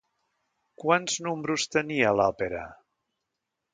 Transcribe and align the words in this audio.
Quants 0.83 1.19
números 1.27 1.67
tenia 1.77 2.17
l'òpera? 2.21 2.67